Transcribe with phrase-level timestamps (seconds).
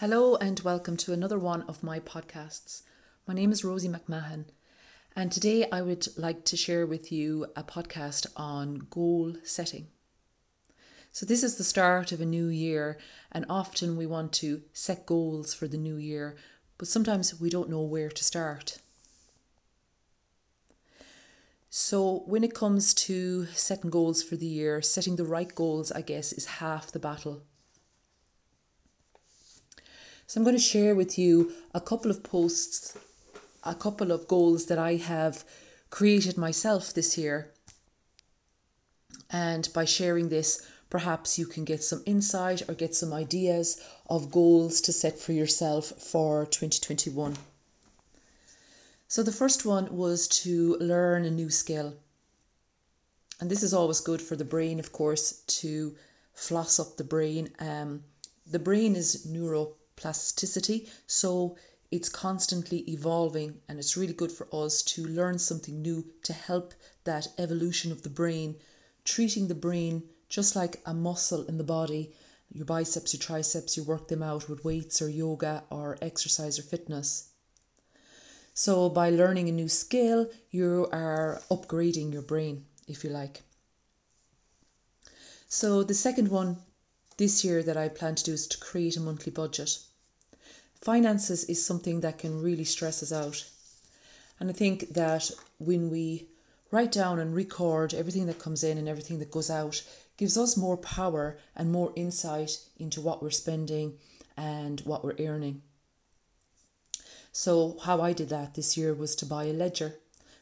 [0.00, 2.80] Hello and welcome to another one of my podcasts.
[3.26, 4.46] My name is Rosie McMahon,
[5.14, 9.88] and today I would like to share with you a podcast on goal setting.
[11.12, 12.96] So, this is the start of a new year,
[13.30, 16.36] and often we want to set goals for the new year,
[16.78, 18.78] but sometimes we don't know where to start.
[21.68, 26.00] So, when it comes to setting goals for the year, setting the right goals, I
[26.00, 27.42] guess, is half the battle.
[30.30, 32.96] So I'm going to share with you a couple of posts,
[33.64, 35.44] a couple of goals that I have
[35.90, 37.50] created myself this year.
[39.28, 44.30] And by sharing this, perhaps you can get some insight or get some ideas of
[44.30, 47.36] goals to set for yourself for 2021.
[49.08, 51.92] So the first one was to learn a new skill.
[53.40, 55.96] And this is always good for the brain, of course, to
[56.34, 57.50] floss up the brain.
[57.58, 58.04] Um,
[58.48, 60.88] the brain is neuro plasticity.
[61.06, 61.56] So
[61.90, 66.72] it's constantly evolving, and it's really good for us to learn something new to help
[67.04, 68.56] that evolution of the brain,
[69.04, 72.12] treating the brain just like a muscle in the body.
[72.52, 76.62] Your biceps, your triceps, you work them out with weights or yoga or exercise or
[76.62, 77.24] fitness.
[78.54, 83.42] So, by learning a new skill, you are upgrading your brain, if you like.
[85.48, 86.56] So, the second one
[87.16, 89.78] this year that I plan to do is to create a monthly budget
[90.80, 93.44] finances is something that can really stress us out.
[94.38, 96.28] And I think that when we
[96.70, 99.82] write down and record everything that comes in and everything that goes out,
[100.16, 103.98] gives us more power and more insight into what we're spending
[104.36, 105.62] and what we're earning.
[107.32, 109.94] So, how I did that this year was to buy a ledger.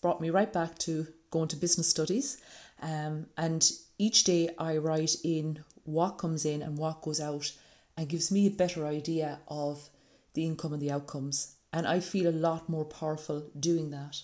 [0.00, 2.38] Brought me right back to going to business studies.
[2.80, 7.52] Um, and each day I write in what comes in and what goes out
[7.96, 9.88] and gives me a better idea of
[10.34, 11.54] the income and the outcomes.
[11.72, 14.20] And I feel a lot more powerful doing that.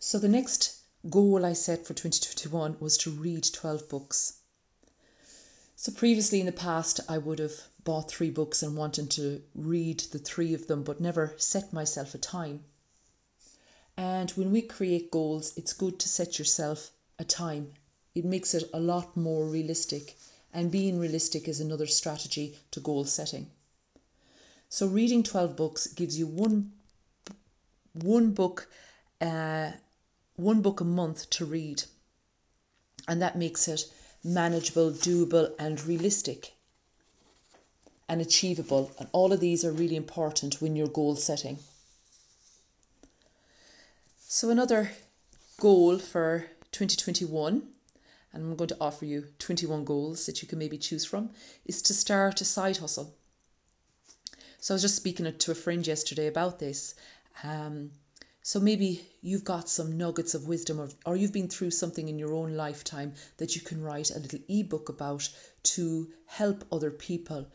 [0.00, 0.76] So the next
[1.08, 4.34] goal I set for 2021 was to read 12 books.
[5.76, 10.00] So previously in the past, I would have bought three books and wanted to read
[10.10, 12.64] the three of them, but never set myself a time.
[13.96, 17.72] And when we create goals, it's good to set yourself a time.
[18.14, 20.16] It makes it a lot more realistic.
[20.52, 23.50] And being realistic is another strategy to goal setting.
[24.74, 26.72] So reading 12 books gives you one
[27.92, 28.70] one book
[29.20, 29.72] uh,
[30.36, 31.82] one book a month to read.
[33.06, 33.84] And that makes it
[34.24, 36.54] manageable, doable and realistic
[38.08, 38.90] and achievable.
[38.98, 41.58] And all of these are really important when you're goal setting.
[44.28, 44.90] So another
[45.60, 47.62] goal for 2021
[48.32, 51.28] and I'm going to offer you 21 goals that you can maybe choose from
[51.66, 53.14] is to start a side hustle.
[54.62, 56.94] So I was just speaking to a friend yesterday about this.
[57.42, 57.90] Um,
[58.42, 62.16] so maybe you've got some nuggets of wisdom, or, or you've been through something in
[62.16, 65.28] your own lifetime that you can write a little ebook about
[65.64, 67.48] to help other people,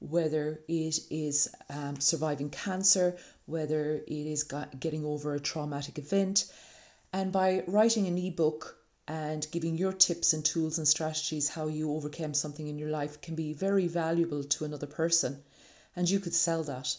[0.00, 6.52] whether it is um, surviving cancer, whether it is getting over a traumatic event.
[7.12, 8.76] And by writing an ebook
[9.06, 13.20] and giving your tips and tools and strategies how you overcame something in your life
[13.20, 15.40] can be very valuable to another person
[15.98, 16.96] and you could sell that.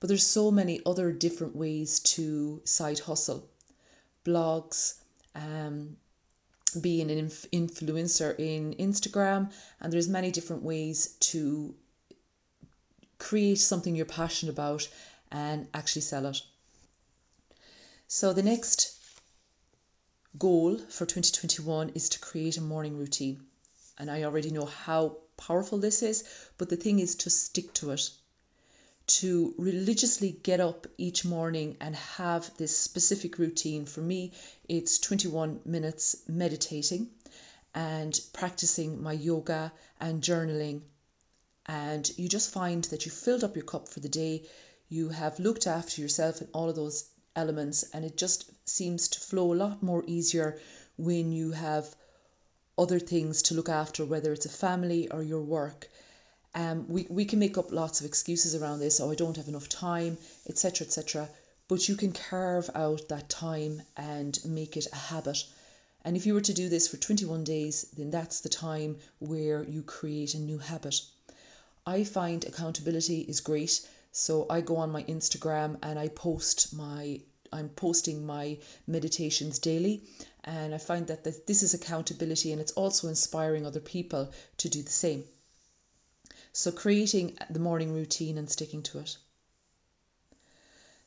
[0.00, 3.48] But there's so many other different ways to side hustle.
[4.24, 4.94] Blogs,
[5.36, 5.96] um,
[6.80, 11.76] being an inf- influencer in Instagram, and there's many different ways to
[13.18, 14.88] create something you're passionate about
[15.30, 16.40] and actually sell it.
[18.08, 18.98] So the next
[20.36, 23.44] goal for 2021 is to create a morning routine.
[23.96, 26.24] And I already know how powerful this is,
[26.58, 28.10] but the thing is to stick to it.
[29.18, 33.86] To religiously get up each morning and have this specific routine.
[33.86, 34.32] For me,
[34.68, 37.08] it's 21 minutes meditating
[37.74, 40.82] and practicing my yoga and journaling.
[41.66, 44.46] And you just find that you filled up your cup for the day,
[44.88, 47.04] you have looked after yourself and all of those
[47.36, 50.58] elements, and it just seems to flow a lot more easier
[50.96, 51.86] when you have
[52.80, 55.88] other things to look after, whether it's a family or your work.
[56.54, 59.48] Um, we, we can make up lots of excuses around this, oh, I don't have
[59.48, 60.16] enough time,
[60.48, 61.28] etc., etc.
[61.68, 65.44] But you can carve out that time and make it a habit.
[66.04, 69.62] And if you were to do this for 21 days, then that's the time where
[69.62, 71.00] you create a new habit.
[71.86, 73.86] I find accountability is great.
[74.12, 77.20] So I go on my Instagram and I post my
[77.52, 80.04] I'm posting my meditations daily
[80.44, 84.82] and I find that this is accountability and it's also inspiring other people to do
[84.82, 85.24] the same.
[86.52, 89.16] So, creating the morning routine and sticking to it.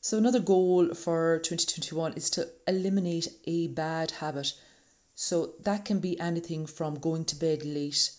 [0.02, 4.54] So, another goal for 2021 is to eliminate a bad habit.
[5.16, 8.12] So, that can be anything from going to bed late,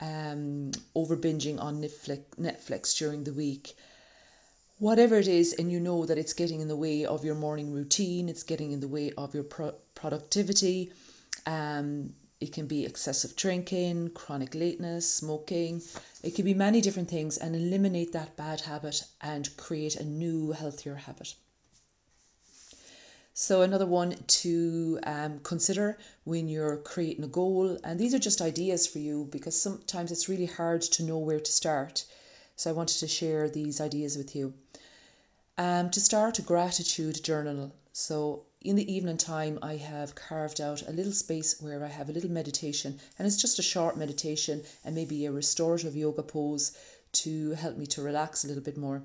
[0.00, 3.76] um, over binging on Netflix, Netflix during the week,
[4.78, 7.72] whatever it is, and you know that it's getting in the way of your morning
[7.72, 10.92] routine, it's getting in the way of your pro- productivity.
[11.46, 15.80] Um, it can be excessive drinking, chronic lateness, smoking.
[16.22, 20.52] It can be many different things, and eliminate that bad habit and create a new,
[20.52, 21.34] healthier habit.
[23.38, 28.40] So, another one to um, consider when you're creating a goal, and these are just
[28.40, 32.04] ideas for you because sometimes it's really hard to know where to start.
[32.56, 34.54] So, I wanted to share these ideas with you.
[35.58, 37.72] Um, to start a gratitude journal.
[37.94, 42.10] So, in the evening time, I have carved out a little space where I have
[42.10, 46.72] a little meditation, and it's just a short meditation and maybe a restorative yoga pose
[47.22, 49.02] to help me to relax a little bit more.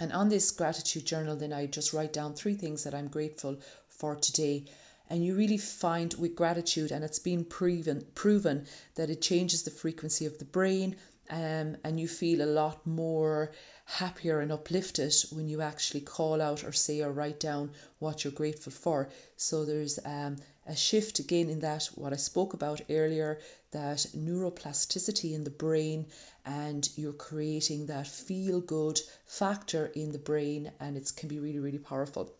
[0.00, 3.60] And on this gratitude journal, then I just write down three things that I'm grateful
[3.90, 4.64] for today.
[5.08, 8.66] And you really find with gratitude, and it's been proven proven
[8.96, 10.96] that it changes the frequency of the brain,
[11.30, 13.52] um, and you feel a lot more
[13.84, 18.32] happier and uplifted when you actually call out or say or write down what you're
[18.32, 19.08] grateful for.
[19.36, 20.36] So there's um,
[20.66, 23.40] a shift again in that what I spoke about earlier
[23.72, 26.06] that neuroplasticity in the brain,
[26.46, 31.58] and you're creating that feel good factor in the brain, and it can be really,
[31.58, 32.32] really powerful.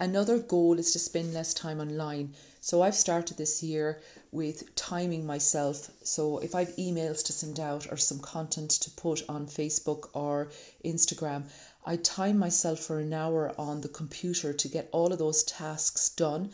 [0.00, 2.34] Another goal is to spend less time online.
[2.62, 4.00] So I've started this year
[4.32, 5.90] with timing myself.
[6.04, 10.52] So if I've emails to send out or some content to put on Facebook or
[10.82, 11.50] Instagram,
[11.84, 16.08] I time myself for an hour on the computer to get all of those tasks
[16.08, 16.52] done.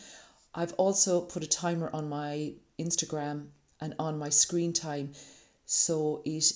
[0.53, 3.51] I've also put a timer on my Instagram
[3.81, 5.13] and on my screen time
[5.67, 6.53] so it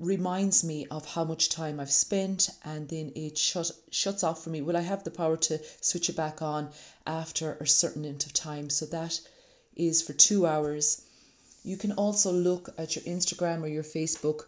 [0.00, 4.50] reminds me of how much time I've spent and then it shut, shuts off for
[4.50, 4.62] me.
[4.62, 6.70] Will I have the power to switch it back on
[7.06, 8.70] after a certain amount of time?
[8.70, 9.20] So that
[9.76, 11.02] is for two hours.
[11.62, 14.46] You can also look at your Instagram or your Facebook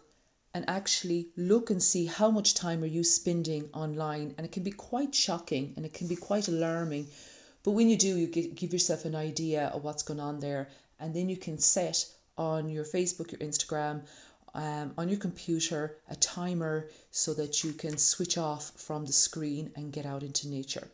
[0.55, 4.63] and actually look and see how much time are you spending online and it can
[4.63, 7.07] be quite shocking and it can be quite alarming
[7.63, 11.15] but when you do you give yourself an idea of what's going on there and
[11.15, 12.05] then you can set
[12.37, 14.01] on your facebook your instagram
[14.53, 19.71] um, on your computer a timer so that you can switch off from the screen
[19.75, 20.87] and get out into nature.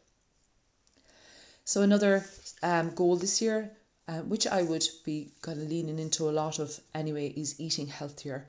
[1.66, 2.26] So, another
[2.64, 3.72] um, goal this year,
[4.08, 7.88] uh, which I would be kind of leaning into a lot of anyway, is eating
[7.88, 8.48] healthier.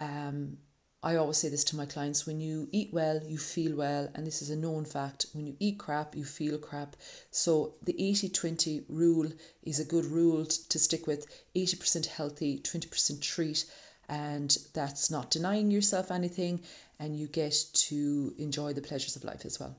[0.00, 0.56] Um,
[1.02, 4.26] I always say this to my clients when you eat well, you feel well, and
[4.26, 5.26] this is a known fact.
[5.34, 6.96] When you eat crap, you feel crap.
[7.30, 9.30] So, the 80 20 rule
[9.62, 13.66] is a good rule to stick with 80% healthy, 20% treat
[14.08, 16.60] and that's not denying yourself anything
[16.98, 19.76] and you get to enjoy the pleasures of life as well.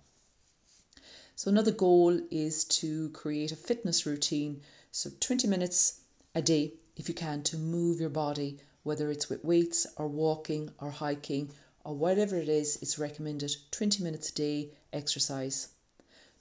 [1.35, 4.61] So another goal is to create a fitness routine,
[4.91, 5.99] so 20 minutes
[6.33, 10.71] a day if you can to move your body, whether it's with weights or walking
[10.79, 11.51] or hiking
[11.83, 15.67] or whatever it is, it's recommended 20 minutes a day exercise.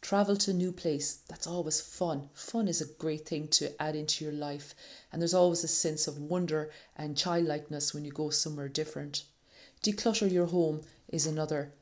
[0.04, 2.28] Travel to a new place, that's always fun.
[2.34, 4.74] Fun is a great thing to add into your life,
[5.10, 9.24] and there's always a sense of wonder and childlikeness when you go somewhere different.
[9.82, 11.72] Declutter your home is another,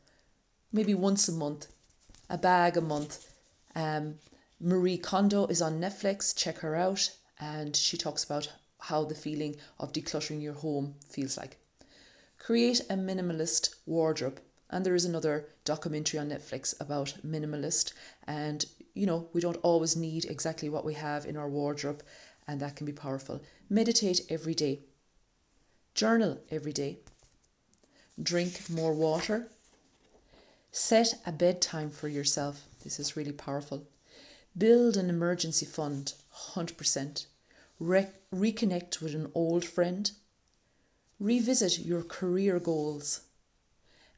[0.71, 1.67] maybe once a month,
[2.31, 3.27] a bag a month.
[3.75, 4.21] Um,
[4.61, 7.11] Marie Kondo is on Netflix, check her out,
[7.41, 8.49] and she talks about
[8.79, 11.57] how the feeling of decluttering your home feels like.
[12.39, 14.41] Create a minimalist wardrobe
[14.73, 17.93] and there is another documentary on Netflix about minimalist.
[18.27, 18.65] And,
[18.95, 22.03] you know, we don't always need exactly what we have in our wardrobe,
[22.49, 23.43] and that can be powerful.
[23.69, 24.81] Meditate every day,
[25.95, 26.99] journal every day,
[28.21, 29.47] drink more water,
[30.71, 32.67] set a bedtime for yourself.
[32.83, 33.87] This is really powerful.
[34.57, 36.15] Build an emergency fund,
[36.55, 37.27] 100%.
[37.79, 40.11] Re- reconnect with an old friend.
[41.21, 43.21] Revisit your career goals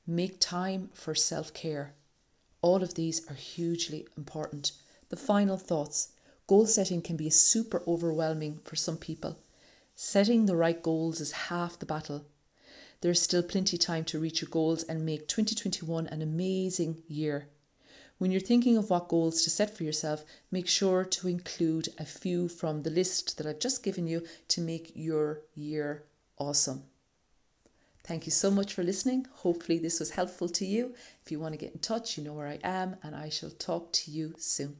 [0.06, 1.94] Make time for self care.
[2.60, 4.72] All of these are hugely important.
[5.08, 6.08] The final thoughts
[6.46, 9.38] goal setting can be super overwhelming for some people.
[9.96, 12.22] Setting the right goals is half the battle.
[13.00, 17.48] There's still plenty time to reach your goals and make 2021 an amazing year.
[18.18, 22.04] When you're thinking of what goals to set for yourself, make sure to include a
[22.04, 26.04] few from the list that I've just given you to make your year
[26.36, 26.84] awesome.
[28.04, 29.26] Thank you so much for listening.
[29.32, 30.94] Hopefully, this was helpful to you.
[31.24, 33.50] If you want to get in touch, you know where I am, and I shall
[33.50, 34.76] talk to you soon.